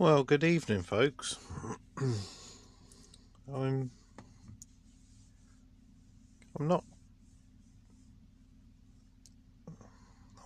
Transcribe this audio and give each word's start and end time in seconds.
Well, 0.00 0.22
good 0.22 0.44
evening, 0.44 0.82
folks. 0.82 1.38
I'm 3.52 3.90
I'm 6.56 6.68
not 6.68 6.84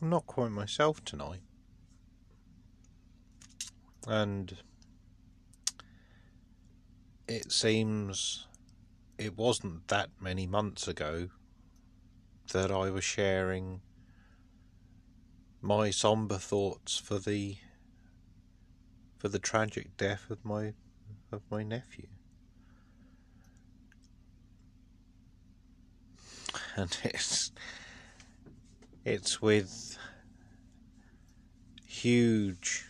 I'm 0.01 0.09
not 0.09 0.27
quite 0.27 0.53
myself 0.53 1.05
tonight. 1.05 1.43
And 4.09 4.57
it 7.29 7.53
seems 7.53 8.47
it 9.19 9.37
wasn't 9.37 9.87
that 9.89 10.09
many 10.19 10.47
months 10.47 10.89
ago 10.89 11.29
that 12.55 12.71
I 12.71 12.89
was 12.89 13.05
sharing 13.05 13.83
my 15.61 15.91
somber 15.91 16.39
thoughts 16.39 16.97
for 16.97 17.19
the 17.19 17.59
for 19.23 19.29
the 19.29 19.39
tragic 19.39 19.97
death 19.97 20.29
of 20.31 20.45
my 20.45 20.75
of 21.31 21.43
my 21.49 21.63
nephew. 21.63 22.09
And 26.75 26.97
it's 27.05 27.53
it's 29.05 29.41
with 29.41 29.97
huge 31.87 32.85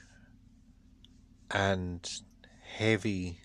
and 1.50 2.10
heavy 2.62 3.40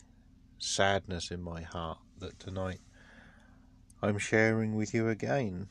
sadness 0.57 1.29
in 1.29 1.41
my 1.41 1.63
heart 1.63 1.99
that 2.19 2.39
tonight 2.39 2.79
I'm 4.01 4.17
sharing 4.17 4.75
with 4.75 4.93
you 4.93 5.09
again 5.09 5.67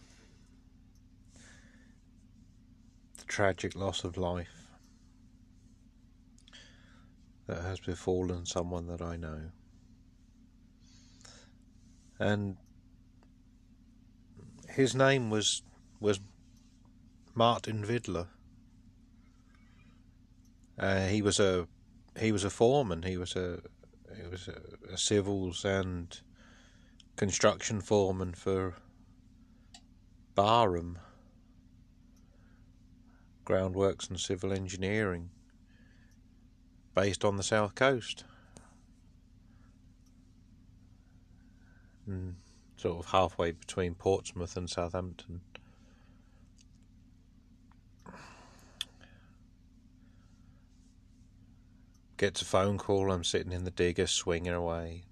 the 3.17 3.25
tragic 3.25 3.75
loss 3.75 4.05
of 4.05 4.19
life 4.19 4.56
that 7.47 7.63
has 7.63 7.81
befallen 7.81 8.45
someone 8.47 8.87
that 8.89 9.01
I 9.01 9.17
know. 9.17 9.51
And 12.19 12.57
his 14.69 14.95
name 14.95 15.31
was 15.31 15.63
was 16.01 16.21
Martin 17.35 17.85
Vidler. 17.85 18.27
Uh, 20.79 21.07
he 21.07 21.23
was 21.23 21.39
a 21.39 21.67
he 22.19 22.33
was 22.33 22.45
a 22.45 22.51
foreman. 22.51 23.03
He 23.03 23.17
was 23.17 23.37
a 23.37 23.61
he 24.17 24.29
was 24.29 24.49
a, 24.49 24.93
a 24.93 24.99
civils 24.99 25.65
and 25.65 26.21
construction 27.17 27.81
foreman 27.81 28.35
for 28.35 28.75
Barham 30.35 30.99
Groundworks 33.45 34.11
and 34.11 34.19
Civil 34.19 34.53
Engineering 34.53 35.31
based 36.97 37.27
on 37.27 37.37
the 37.37 37.43
south 37.43 37.75
coast. 37.75 38.25
And 42.07 42.37
sort 42.77 43.05
of 43.05 43.11
halfway 43.13 43.53
between 43.53 43.95
Portsmouth 43.95 44.57
and 44.57 44.69
Southampton. 44.69 45.43
Gets 52.17 52.41
a 52.41 52.47
phone 52.47 52.79
call, 52.79 53.13
I'm 53.13 53.25
sitting 53.25 53.53
in 53.53 53.65
the 53.65 53.71
digger 53.71 54.07
swinging 54.07 54.55
away, 54.55 55.03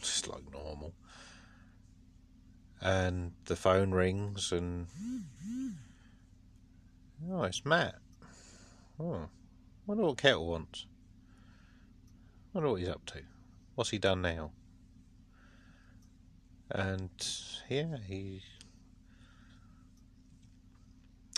just 0.00 0.26
like 0.26 0.42
normal. 0.52 0.94
And 2.80 3.32
the 3.44 3.54
phone 3.54 3.92
rings, 3.92 4.50
and 4.50 4.88
oh, 7.30 7.44
it's 7.44 7.64
Matt. 7.64 7.96
Oh, 8.98 9.28
wonder 9.86 10.02
what 10.02 10.16
Kettle 10.16 10.48
wants 10.48 10.86
wonder 12.52 12.70
what 12.70 12.80
he's 12.80 12.88
up 12.88 13.04
to. 13.06 13.20
What's 13.74 13.90
he 13.90 13.98
done 13.98 14.22
now? 14.22 14.50
And 16.70 17.10
yeah, 17.68 17.96
he 18.06 18.42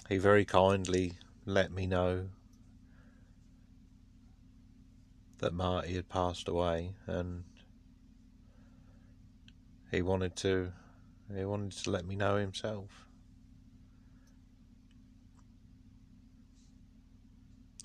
he 0.08 0.18
very 0.18 0.44
kindly 0.44 1.14
let 1.46 1.72
me 1.72 1.86
know 1.86 2.28
that 5.38 5.54
Marty 5.54 5.94
had 5.94 6.08
passed 6.08 6.48
away, 6.48 6.94
and 7.06 7.44
he 9.90 10.02
wanted 10.02 10.36
to 10.36 10.72
he 11.34 11.44
wanted 11.44 11.72
to 11.72 11.90
let 11.90 12.06
me 12.06 12.14
know 12.14 12.36
himself. 12.36 13.06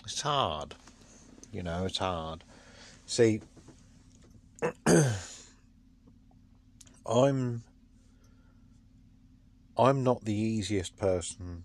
It's 0.03 0.22
hard, 0.22 0.75
you 1.52 1.63
know. 1.63 1.85
It's 1.85 1.97
hard. 1.97 2.44
See, 3.09 3.40
I'm 7.09 7.63
I'm 9.78 10.03
not 10.03 10.25
the 10.25 10.34
easiest 10.34 10.97
person 10.97 11.63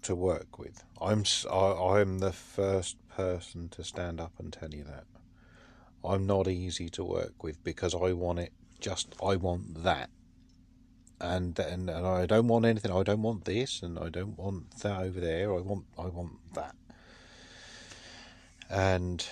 to 0.00 0.14
work 0.14 0.58
with. 0.58 0.82
I'm 0.98 1.24
I, 1.52 1.98
I'm 2.00 2.20
the 2.20 2.32
first 2.32 2.96
person 3.10 3.68
to 3.68 3.84
stand 3.84 4.18
up 4.18 4.32
and 4.38 4.50
tell 4.50 4.72
you 4.72 4.82
that. 4.84 5.04
I'm 6.02 6.26
not 6.26 6.48
easy 6.48 6.88
to 6.90 7.04
work 7.04 7.42
with 7.42 7.62
because 7.62 7.94
I 7.94 8.12
want 8.12 8.38
it 8.38 8.52
just 8.80 9.14
I 9.22 9.36
want 9.36 9.84
that. 9.84 10.08
And, 11.20 11.58
and 11.58 11.90
and 11.90 12.06
I 12.06 12.24
don't 12.24 12.48
want 12.48 12.64
anything. 12.64 12.92
I 12.92 13.02
don't 13.02 13.22
want 13.22 13.44
this, 13.44 13.82
and 13.82 13.98
I 13.98 14.08
don't 14.08 14.38
want 14.38 14.70
that 14.80 15.02
over 15.02 15.20
there. 15.20 15.52
I 15.52 15.58
want 15.58 15.84
I 15.98 16.06
want 16.06 16.54
that. 16.54 16.74
And 18.70 19.26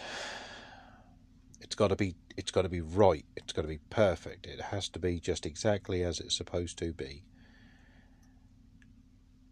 it's 1.66 1.75
got 1.75 1.88
to 1.88 1.97
be 1.97 2.15
it's 2.37 2.53
got 2.53 2.62
to 2.62 2.69
be 2.69 2.81
right 2.81 3.25
it's 3.37 3.53
got 3.53 3.62
to 3.62 3.69
be 3.69 3.81
perfect 3.91 4.47
it 4.47 4.60
has 4.60 4.88
to 4.88 5.00
be 5.00 5.19
just 5.19 5.44
exactly 5.44 6.03
as 6.03 6.21
it's 6.21 6.37
supposed 6.37 6.78
to 6.78 6.93
be. 6.93 7.25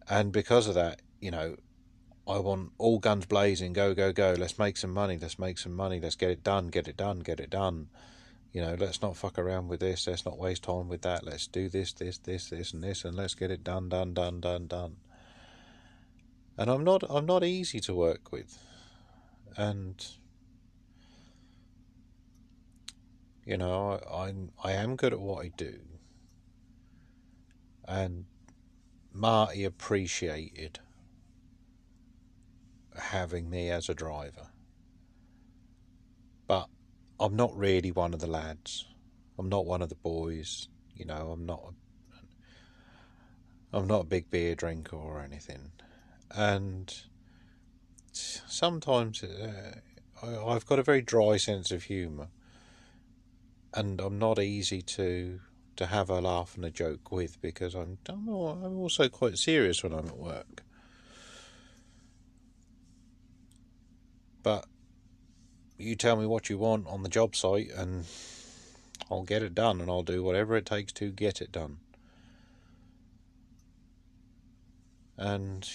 And 0.09 0.33
because 0.33 0.69
of 0.69 0.75
that 0.75 1.03
you 1.21 1.31
know 1.31 1.57
i 2.27 2.39
want 2.39 2.71
all 2.79 2.99
guns 2.99 3.27
blazing 3.27 3.73
go 3.73 3.95
go 3.95 4.13
go 4.13 4.35
let's 4.39 4.59
make 4.59 4.77
some 4.77 4.93
money 4.93 5.19
let's 5.21 5.39
make 5.39 5.59
some 5.59 5.75
money 5.75 6.01
let's 6.01 6.15
get 6.15 6.31
it 6.31 6.43
done 6.43 6.69
get 6.69 6.89
it 6.89 6.97
done 6.97 7.19
get 7.21 7.41
it 7.41 7.51
done. 7.51 7.89
You 8.53 8.63
know 8.63 8.77
let's 8.79 9.03
not 9.03 9.17
fuck 9.17 9.37
around 9.37 9.67
with 9.67 9.81
this 9.81 10.07
let's 10.07 10.25
not 10.25 10.39
waste 10.39 10.63
time 10.63 10.89
with 10.89 11.03
that 11.03 11.25
let's 11.25 11.49
do 11.49 11.69
this 11.69 11.93
this 11.93 12.19
this 12.19 12.49
this 12.49 12.73
and 12.73 12.85
this 12.85 13.05
and 13.05 13.17
let's 13.17 13.35
get 13.35 13.51
it 13.51 13.65
done 13.65 13.89
done 13.89 14.15
done 14.15 14.41
done 14.41 14.69
done. 14.69 14.97
And 16.57 16.71
i'm 16.71 16.85
not 16.85 17.03
i'm 17.11 17.27
not 17.27 17.43
easy 17.43 17.81
to 17.81 17.95
work 17.95 18.31
with. 18.31 18.57
And 19.57 20.05
You 23.45 23.59
know, 23.59 24.01
I, 24.09 24.27
I'm 24.27 24.53
I 24.63 24.73
am 24.73 24.97
good 24.97 25.13
at 25.13 25.21
what 25.21 25.45
I 25.45 25.49
do, 25.49 25.81
and 27.87 28.25
Marty 29.13 29.65
appreciated 29.65 30.81
having 32.97 33.51
me 33.51 33.71
as 33.71 33.89
a 33.89 33.95
driver. 33.95 34.49
But 36.47 36.69
I'm 37.21 37.37
not 37.37 37.55
really 37.57 37.93
one 37.93 38.15
of 38.15 38.21
the 38.21 38.27
lads. 38.27 38.87
I'm 39.39 39.49
not 39.49 39.67
one 39.67 39.83
of 39.83 39.91
the 39.91 39.95
boys. 39.95 40.69
You 40.95 41.05
know, 41.05 41.33
I'm 41.33 41.45
not. 41.45 41.63
A, 43.73 43.77
I'm 43.77 43.87
not 43.87 44.03
a 44.03 44.07
big 44.07 44.31
beer 44.31 44.55
drinker 44.55 44.97
or 44.97 45.21
anything, 45.21 45.73
and 46.31 46.95
sometimes 48.13 49.23
uh, 49.23 49.81
I, 50.23 50.37
I've 50.37 50.65
got 50.65 50.79
a 50.79 50.83
very 50.83 51.03
dry 51.03 51.37
sense 51.37 51.71
of 51.71 51.83
humour 51.85 52.29
and 53.75 54.01
I'm 54.01 54.19
not 54.19 54.39
easy 54.39 54.81
to 54.83 55.41
to 55.77 55.87
have 55.87 56.09
a 56.09 56.21
laugh 56.21 56.55
and 56.55 56.65
a 56.65 56.71
joke 56.71 57.11
with 57.11 57.41
because 57.43 57.75
I'm 57.75 57.99
I'm 58.09 58.29
also 58.29 59.09
quite 59.09 59.39
serious 59.39 59.83
when 59.83 59.93
I'm 59.93 60.07
at 60.07 60.17
work. 60.17 60.63
But 64.43 64.67
you 65.77 65.97
tell 65.97 66.17
me 66.17 66.27
what 66.27 66.49
you 66.49 66.59
want 66.59 66.87
on 66.87 67.03
the 67.03 67.09
job 67.09 67.35
site 67.35 67.71
and 67.75 68.05
I'll 69.11 69.25
get 69.25 69.43
it 69.43 69.55
done 69.55 69.81
and 69.81 69.91
I'll 69.91 70.03
do 70.03 70.23
whatever 70.23 70.57
it 70.57 70.67
takes 70.67 70.93
to 70.95 71.11
get 71.11 71.41
it 71.41 71.51
done. 71.51 71.79
And 75.17 75.69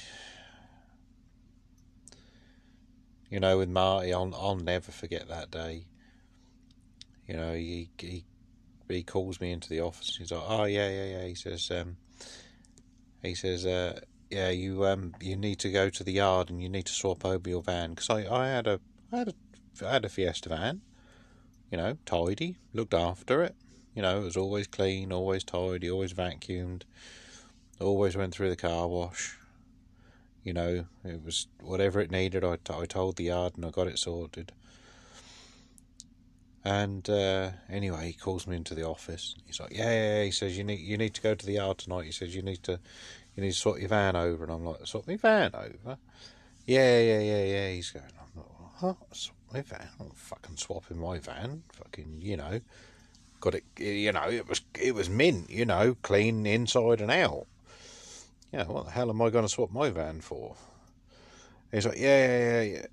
you 3.29 3.39
know, 3.39 3.57
with 3.57 3.69
Marty, 3.69 4.13
I'll 4.13 4.33
I'll 4.35 4.55
never 4.55 4.91
forget 4.91 5.27
that 5.27 5.51
day. 5.51 5.85
You 7.29 7.37
know, 7.37 7.53
he 7.53 7.89
he 7.99 8.25
he 8.87 9.03
calls 9.03 9.39
me 9.39 9.51
into 9.51 9.69
the 9.69 9.81
office. 9.81 10.17
He's 10.17 10.31
like, 10.31 10.43
"Oh 10.47 10.63
yeah, 10.63 10.89
yeah, 10.89 11.05
yeah." 11.05 11.25
He 11.27 11.35
says, 11.35 11.69
um, 11.69 11.97
"He 13.21 13.35
says, 13.35 13.67
uh, 13.67 13.99
yeah, 14.31 14.49
you 14.49 14.83
um, 14.87 15.13
you 15.21 15.35
need 15.35 15.59
to 15.59 15.71
go 15.71 15.91
to 15.91 16.03
the 16.03 16.13
yard 16.13 16.49
and 16.49 16.59
you 16.59 16.69
need 16.69 16.87
to 16.87 16.91
swap 16.91 17.23
over 17.23 17.47
your 17.47 17.61
van 17.61 17.91
because 17.91 18.09
I, 18.09 18.27
I 18.27 18.47
had 18.47 18.65
a 18.65 18.79
I 19.13 19.17
had 19.17 19.27
a 19.27 19.33
I 19.85 19.93
had 19.93 20.05
a 20.05 20.09
Fiesta 20.09 20.49
van, 20.49 20.81
you 21.71 21.77
know, 21.77 21.97
tidy, 22.07 22.57
looked 22.73 22.95
after 22.95 23.43
it. 23.43 23.55
You 23.93 24.01
know, 24.01 24.21
it 24.21 24.23
was 24.23 24.37
always 24.37 24.65
clean, 24.65 25.13
always 25.13 25.43
tidy, 25.43 25.89
always 25.89 26.13
vacuumed, 26.13 26.81
always 27.79 28.17
went 28.17 28.33
through 28.33 28.49
the 28.49 28.55
car 28.55 28.87
wash. 28.87 29.37
You 30.43 30.53
know, 30.53 30.85
it 31.03 31.23
was 31.23 31.45
whatever 31.61 31.99
it 31.99 32.09
needed. 32.09 32.43
I, 32.43 32.57
I 32.71 32.85
told 32.87 33.17
the 33.17 33.25
yard 33.25 33.53
and 33.55 33.65
I 33.65 33.69
got 33.69 33.85
it 33.85 33.99
sorted. 33.99 34.51
And 36.63 37.09
uh, 37.09 37.51
anyway, 37.69 38.07
he 38.07 38.13
calls 38.13 38.45
me 38.45 38.57
into 38.57 38.75
the 38.75 38.85
office. 38.85 39.35
He's 39.45 39.59
like, 39.59 39.71
yeah, 39.71 39.91
yeah, 39.91 40.17
yeah. 40.17 40.23
He 40.25 40.31
says, 40.31 40.57
you 40.57 40.63
need 40.63 40.79
you 40.79 40.97
need 40.97 41.13
to 41.13 41.21
go 41.21 41.33
to 41.35 41.45
the 41.45 41.53
yard 41.53 41.77
tonight. 41.77 42.05
He 42.05 42.11
says, 42.11 42.35
you 42.35 42.41
need 42.41 42.63
to 42.63 42.79
you 43.35 43.43
need 43.43 43.51
to 43.51 43.57
swap 43.57 43.79
your 43.79 43.87
van 43.87 44.15
over. 44.15 44.43
And 44.43 44.53
I'm 44.53 44.65
like, 44.65 44.85
swap 44.85 45.07
my 45.07 45.15
van 45.15 45.51
over? 45.53 45.97
Yeah, 46.65 46.99
yeah, 46.99 47.19
yeah, 47.19 47.43
yeah. 47.43 47.69
He's 47.69 47.91
going, 47.91 48.05
I'm 48.05 48.41
like, 48.41 48.45
huh? 48.75 48.93
Swap 49.13 49.37
my 49.53 49.61
van? 49.61 49.87
I'm 49.99 50.09
fucking 50.09 50.57
swapping 50.57 50.99
my 50.99 51.19
van. 51.19 51.63
Fucking, 51.71 52.19
you 52.21 52.37
know, 52.37 52.59
got 53.39 53.55
it. 53.55 53.63
You 53.77 54.11
know, 54.11 54.27
it 54.29 54.47
was 54.47 54.61
it 54.79 54.93
was 54.93 55.09
mint. 55.09 55.49
You 55.49 55.65
know, 55.65 55.95
clean 56.01 56.45
inside 56.45 56.99
and 56.99 57.11
out. 57.11 57.47
Yeah, 58.51 58.65
what 58.65 58.85
the 58.85 58.91
hell 58.91 59.09
am 59.09 59.21
I 59.21 59.29
going 59.29 59.45
to 59.45 59.49
swap 59.49 59.71
my 59.71 59.91
van 59.91 60.21
for? 60.21 60.55
He's 61.71 61.85
like, 61.85 61.99
yeah, 61.99 62.27
yeah, 62.27 62.61
yeah, 62.61 62.61
yeah. 62.61 62.85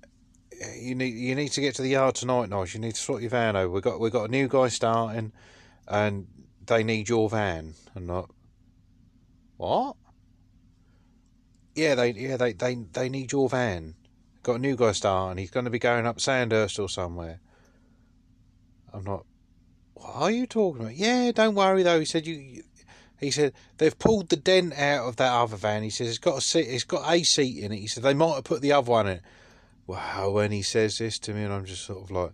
You 0.79 0.95
need 0.95 1.13
you 1.13 1.35
need 1.35 1.49
to 1.49 1.61
get 1.61 1.75
to 1.75 1.81
the 1.81 1.89
yard 1.89 2.15
tonight, 2.15 2.49
Nice. 2.49 2.73
You 2.73 2.79
need 2.79 2.95
to 2.95 3.01
sort 3.01 3.21
your 3.21 3.29
van 3.29 3.55
over. 3.55 3.69
We 3.69 3.81
got 3.81 3.99
we 3.99 4.09
got 4.09 4.29
a 4.29 4.31
new 4.31 4.47
guy 4.47 4.69
starting, 4.69 5.31
and 5.87 6.27
they 6.65 6.83
need 6.83 7.09
your 7.09 7.29
van. 7.29 7.75
And 7.93 8.07
not 8.07 8.31
what? 9.57 9.95
Yeah, 11.75 11.95
they 11.95 12.11
yeah 12.11 12.37
they 12.37 12.53
they 12.53 12.75
they 12.75 13.09
need 13.09 13.31
your 13.31 13.49
van. 13.49 13.95
Got 14.41 14.55
a 14.55 14.59
new 14.59 14.75
guy 14.75 14.93
starting. 14.93 15.37
He's 15.37 15.51
going 15.51 15.65
to 15.65 15.71
be 15.71 15.79
going 15.79 16.07
up 16.07 16.19
Sandhurst 16.19 16.79
or 16.79 16.89
somewhere. 16.89 17.39
I'm 18.93 19.03
not. 19.03 19.25
What 19.93 20.15
are 20.15 20.31
you 20.31 20.47
talking 20.47 20.81
about? 20.81 20.95
Yeah, 20.95 21.31
don't 21.33 21.55
worry 21.55 21.83
though. 21.83 21.99
He 21.99 22.05
said 22.05 22.25
you 22.25 22.63
he 23.19 23.31
said 23.31 23.53
they've 23.77 23.97
pulled 23.97 24.29
the 24.29 24.35
dent 24.35 24.77
out 24.77 25.07
of 25.07 25.15
that 25.17 25.33
other 25.33 25.57
van. 25.57 25.83
He 25.83 25.89
says 25.89 26.07
it's 26.07 26.17
got 26.17 26.37
a 26.37 26.41
seat, 26.41 26.67
it's 26.67 26.83
got 26.83 27.11
a 27.11 27.23
seat 27.23 27.63
in 27.63 27.71
it. 27.71 27.77
He 27.79 27.87
said 27.87 28.03
they 28.03 28.13
might 28.13 28.35
have 28.35 28.43
put 28.43 28.61
the 28.61 28.71
other 28.71 28.91
one 28.91 29.07
in. 29.07 29.21
Wow, 29.87 30.31
when 30.31 30.51
he 30.51 30.61
says 30.61 30.97
this 30.97 31.17
to 31.19 31.33
me, 31.33 31.43
and 31.43 31.53
I'm 31.53 31.65
just 31.65 31.85
sort 31.85 32.03
of 32.03 32.11
like, 32.11 32.33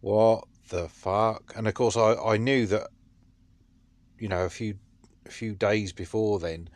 what 0.00 0.44
the 0.68 0.88
fuck? 0.88 1.52
And 1.56 1.66
of 1.66 1.74
course, 1.74 1.96
I, 1.96 2.14
I 2.14 2.36
knew 2.36 2.66
that, 2.66 2.88
you 4.18 4.28
know, 4.28 4.44
a 4.44 4.48
few 4.48 4.78
a 5.26 5.30
few 5.30 5.54
days 5.54 5.92
before 5.92 6.38
then, 6.38 6.68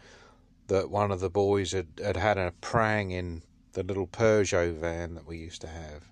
that 0.67 0.91
one 0.91 1.11
of 1.11 1.21
the 1.21 1.31
boys 1.31 1.73
had, 1.73 1.87
had 2.03 2.17
had 2.17 2.37
a 2.37 2.53
prang 2.61 3.11
in 3.11 3.43
the 3.73 3.83
little 3.83 4.07
Peugeot 4.07 4.75
van 4.75 5.15
that 5.15 5.27
we 5.27 5.39
used 5.39 5.61
to 5.63 5.69
have. 5.69 6.11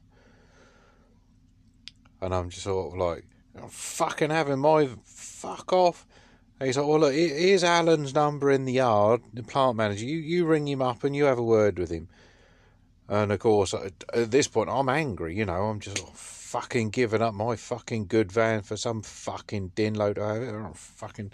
And 2.20 2.34
I'm 2.34 2.48
just 2.50 2.64
sort 2.64 2.92
of 2.92 2.98
like, 2.98 3.24
I'm 3.60 3.68
fucking 3.68 4.30
having 4.30 4.58
my 4.58 4.88
fuck 5.04 5.72
off. 5.72 6.06
He's 6.62 6.76
like, 6.76 6.86
well, 6.86 7.00
look, 7.00 7.14
here's 7.14 7.64
Alan's 7.64 8.14
number 8.14 8.50
in 8.50 8.66
the 8.66 8.74
yard, 8.74 9.22
the 9.32 9.42
plant 9.42 9.76
manager. 9.76 10.04
You, 10.04 10.18
you 10.18 10.44
ring 10.44 10.68
him 10.68 10.82
up 10.82 11.04
and 11.04 11.16
you 11.16 11.24
have 11.24 11.38
a 11.38 11.42
word 11.42 11.78
with 11.78 11.90
him. 11.90 12.08
And 13.10 13.32
of 13.32 13.40
course, 13.40 13.74
at, 13.74 14.30
this 14.30 14.46
point, 14.46 14.70
I'm 14.70 14.88
angry, 14.88 15.34
you 15.34 15.44
know, 15.44 15.64
I'm 15.64 15.80
just 15.80 15.98
oh, 16.00 16.12
fucking 16.14 16.90
giving 16.90 17.20
up 17.20 17.34
my 17.34 17.56
fucking 17.56 18.06
good 18.06 18.30
van 18.30 18.62
for 18.62 18.76
some 18.76 19.02
fucking 19.02 19.72
din 19.74 19.94
load 19.94 20.16
of 20.16 20.40
it. 20.40 20.54
I'm 20.54 20.72
fucking. 20.74 21.32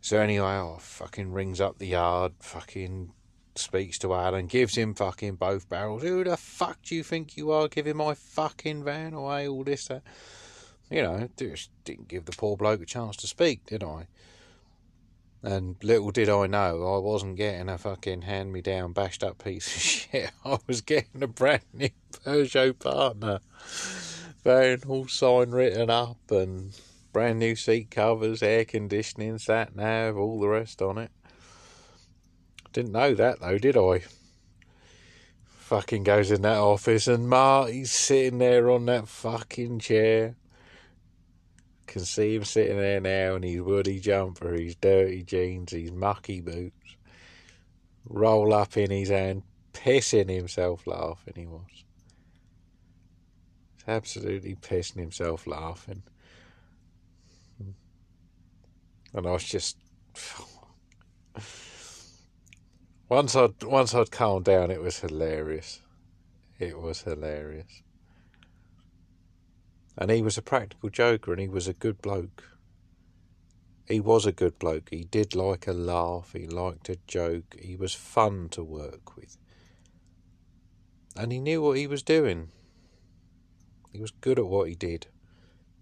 So 0.00 0.20
anyway, 0.20 0.46
I 0.46 0.76
fucking 0.78 1.32
rings 1.32 1.60
up 1.60 1.78
the 1.78 1.88
yard, 1.88 2.34
fucking 2.38 3.10
speaks 3.56 3.98
to 3.98 4.14
Alan, 4.14 4.46
gives 4.46 4.76
him 4.76 4.94
fucking 4.94 5.34
both 5.34 5.68
barrels. 5.68 6.02
Who 6.02 6.22
the 6.22 6.36
fuck 6.36 6.80
do 6.82 6.94
you 6.94 7.02
think 7.02 7.36
you 7.36 7.50
are 7.50 7.66
giving 7.66 7.96
my 7.96 8.14
fucking 8.14 8.84
van 8.84 9.14
away? 9.14 9.48
All 9.48 9.64
this, 9.64 9.88
that. 9.88 10.04
You 10.90 11.02
know, 11.02 11.28
just 11.36 11.70
didn't 11.84 12.06
give 12.06 12.24
the 12.24 12.32
poor 12.32 12.56
bloke 12.56 12.82
a 12.82 12.86
chance 12.86 13.16
to 13.16 13.26
speak, 13.26 13.66
did 13.66 13.82
I? 13.82 14.06
And 15.42 15.76
little 15.82 16.10
did 16.10 16.28
I 16.28 16.46
know, 16.48 16.96
I 16.96 16.98
wasn't 16.98 17.36
getting 17.36 17.68
a 17.68 17.78
fucking 17.78 18.22
hand 18.22 18.52
me 18.52 18.60
down, 18.60 18.92
bashed 18.92 19.22
up 19.22 19.42
piece 19.42 19.66
of 19.74 19.82
shit. 19.82 20.30
I 20.44 20.58
was 20.66 20.80
getting 20.80 21.22
a 21.22 21.28
brand 21.28 21.62
new 21.72 21.90
Peugeot 22.24 22.78
partner. 22.78 23.40
Van 24.42 24.80
all 24.88 25.06
sign 25.06 25.50
written 25.50 25.90
up 25.90 26.18
and 26.30 26.72
brand 27.12 27.38
new 27.38 27.54
seat 27.54 27.90
covers, 27.90 28.42
air 28.42 28.64
conditioning, 28.64 29.38
sat 29.38 29.76
nav, 29.76 30.16
all 30.16 30.40
the 30.40 30.48
rest 30.48 30.82
on 30.82 30.98
it. 30.98 31.10
Didn't 32.72 32.92
know 32.92 33.14
that 33.14 33.40
though, 33.40 33.58
did 33.58 33.76
I? 33.76 34.02
Fucking 35.46 36.02
goes 36.02 36.30
in 36.30 36.42
that 36.42 36.58
office 36.58 37.06
and 37.06 37.28
Marty's 37.28 37.92
sitting 37.92 38.38
there 38.38 38.70
on 38.70 38.86
that 38.86 39.06
fucking 39.06 39.78
chair 39.80 40.36
can 41.88 42.04
see 42.04 42.36
him 42.36 42.44
sitting 42.44 42.76
there 42.76 43.00
now 43.00 43.34
in 43.34 43.42
his 43.42 43.60
woody 43.60 43.98
jumper, 43.98 44.52
his 44.52 44.76
dirty 44.76 45.24
jeans, 45.24 45.72
his 45.72 45.90
mucky 45.90 46.40
boots, 46.40 46.96
roll 48.04 48.54
up 48.54 48.76
in 48.76 48.90
his 48.90 49.08
hand, 49.08 49.42
pissing 49.72 50.28
himself 50.28 50.86
laughing. 50.86 51.34
He 51.34 51.46
was. 51.46 51.62
He's 51.70 51.84
absolutely 53.88 54.54
pissing 54.54 54.98
himself 55.00 55.46
laughing. 55.46 56.02
And 59.14 59.26
I 59.26 59.32
was 59.32 59.44
just. 59.44 59.78
once 63.08 63.34
I'd 63.34 63.62
once 63.62 63.94
I'd 63.94 64.10
calmed 64.10 64.44
down, 64.44 64.70
it 64.70 64.82
was 64.82 65.00
hilarious. 65.00 65.80
It 66.58 66.78
was 66.78 67.02
hilarious. 67.02 67.82
And 70.00 70.12
he 70.12 70.22
was 70.22 70.38
a 70.38 70.42
practical 70.42 70.90
joker 70.90 71.32
and 71.32 71.40
he 71.40 71.48
was 71.48 71.66
a 71.66 71.72
good 71.72 72.00
bloke. 72.00 72.44
He 73.88 73.98
was 73.98 74.26
a 74.26 74.32
good 74.32 74.58
bloke. 74.58 74.90
He 74.90 75.02
did 75.02 75.34
like 75.34 75.66
a 75.66 75.72
laugh. 75.72 76.34
He 76.34 76.46
liked 76.46 76.88
a 76.88 76.98
joke. 77.08 77.56
He 77.60 77.74
was 77.74 77.94
fun 77.94 78.48
to 78.50 78.62
work 78.62 79.16
with. 79.16 79.36
And 81.16 81.32
he 81.32 81.40
knew 81.40 81.62
what 81.62 81.78
he 81.78 81.88
was 81.88 82.04
doing. 82.04 82.50
He 83.92 84.00
was 84.00 84.12
good 84.12 84.38
at 84.38 84.46
what 84.46 84.68
he 84.68 84.76
did. 84.76 85.08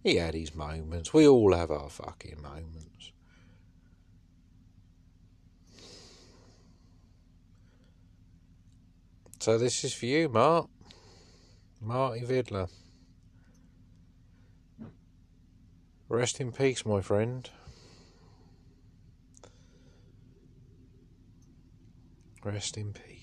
He 0.02 0.16
had 0.16 0.34
his 0.34 0.54
moments. 0.54 1.12
We 1.12 1.28
all 1.28 1.52
have 1.52 1.70
our 1.70 1.90
fucking 1.90 2.40
moments. 2.40 3.12
So 9.40 9.58
this 9.58 9.84
is 9.84 9.92
for 9.92 10.06
you, 10.06 10.28
Mark. 10.28 10.68
Marty 11.80 12.22
Vidler. 12.22 12.68
Rest 16.08 16.40
in 16.40 16.52
peace, 16.52 16.86
my 16.86 17.00
friend. 17.00 17.50
Rest 22.44 22.76
in 22.76 22.92
peace. 22.92 23.15